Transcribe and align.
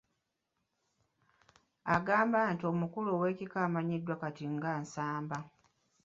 Agamba 1.95 2.39
nti 2.53 2.63
omukulu 2.71 3.09
w’ekika 3.21 3.57
amanyiddwa 3.67 4.15
kati 4.21 4.45
nga 4.55 4.71
Nsamba. 4.81 5.37